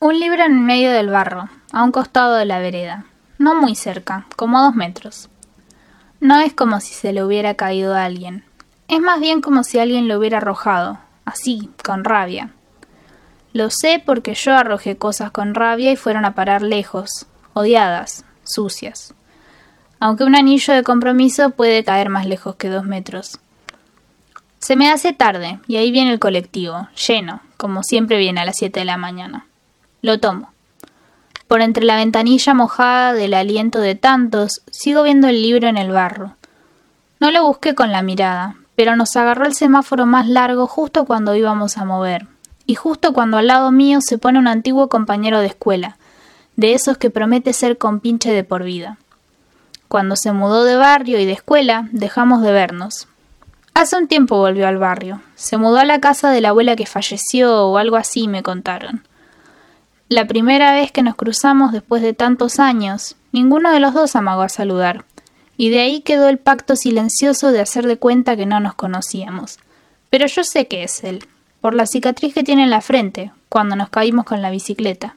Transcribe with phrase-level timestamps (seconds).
[0.00, 3.06] Un libro en medio del barro, a un costado de la vereda,
[3.36, 5.28] no muy cerca, como a dos metros.
[6.20, 8.44] No es como si se le hubiera caído a alguien,
[8.86, 12.50] es más bien como si alguien lo hubiera arrojado, así, con rabia.
[13.52, 19.14] Lo sé porque yo arrojé cosas con rabia y fueron a parar lejos, odiadas, sucias.
[19.98, 23.40] Aunque un anillo de compromiso puede caer más lejos que dos metros.
[24.60, 28.58] Se me hace tarde y ahí viene el colectivo, lleno, como siempre viene a las
[28.58, 29.47] siete de la mañana.
[30.00, 30.52] Lo tomo.
[31.48, 35.90] Por entre la ventanilla mojada del aliento de tantos, sigo viendo el libro en el
[35.90, 36.36] barro.
[37.20, 41.34] No lo busqué con la mirada, pero nos agarró el semáforo más largo justo cuando
[41.34, 42.28] íbamos a mover,
[42.64, 45.96] y justo cuando al lado mío se pone un antiguo compañero de escuela,
[46.54, 48.98] de esos que promete ser compinche de por vida.
[49.88, 53.08] Cuando se mudó de barrio y de escuela, dejamos de vernos.
[53.74, 55.22] Hace un tiempo volvió al barrio.
[55.34, 59.02] Se mudó a la casa de la abuela que falleció o algo así, me contaron.
[60.08, 64.40] La primera vez que nos cruzamos después de tantos años, ninguno de los dos amagó
[64.40, 65.04] a saludar,
[65.58, 69.58] y de ahí quedó el pacto silencioso de hacer de cuenta que no nos conocíamos.
[70.08, 71.26] Pero yo sé que es él,
[71.60, 75.16] por la cicatriz que tiene en la frente, cuando nos caímos con la bicicleta.